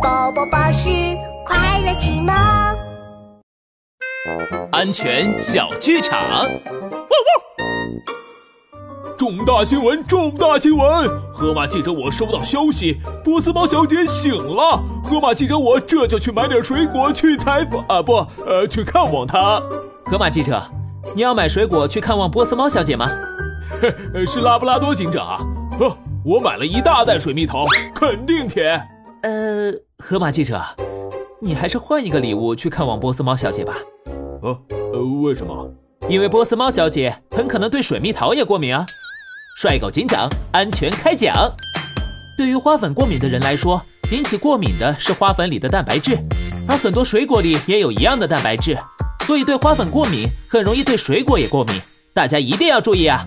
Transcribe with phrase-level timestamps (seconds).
[0.00, 0.88] 宝宝巴士
[1.44, 2.32] 快乐启蒙，
[4.70, 6.18] 安全小剧场。
[6.20, 6.48] 汪汪！
[9.18, 10.06] 重大新闻！
[10.06, 11.10] 重大新闻！
[11.32, 14.80] 河马记者，我收到消息，波斯猫小姐醒了。
[15.02, 19.60] 河马记者，我这就去买点水果去采访啊，不，呃，去看望她。
[20.06, 20.62] 河马记者，
[21.14, 23.10] 你要买水果去看望波斯猫小姐吗？
[24.26, 25.40] 是拉布拉多警长啊！
[25.80, 28.80] 哦，我买了一大袋水蜜桃，肯定甜。
[29.22, 30.60] 呃，河马记者，
[31.40, 33.76] 你还是换一个礼物去看望波斯猫小姐吧。
[34.42, 34.58] 啊
[34.92, 35.72] 呃，为什么？
[36.08, 38.84] 因为波斯猫小姐很可能对水蜜桃也过敏啊。
[39.56, 41.36] 帅狗警长，安全开讲。
[42.36, 46.18] 对于花粉过敏的人来说，引起过敏的是花粉里的蛋白质，
[46.66, 48.76] 而很多水果里也有一样的蛋白质，
[49.24, 51.80] 所以对花粉过敏很容易对水果也过敏。
[52.12, 53.24] 大家一定要注意啊！